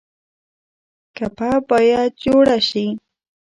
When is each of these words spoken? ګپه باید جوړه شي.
ګپه 1.15 1.51
باید 1.69 2.11
جوړه 2.23 2.57
شي. 2.69 2.85